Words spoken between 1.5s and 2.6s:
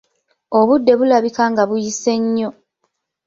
nga buyise nnyo!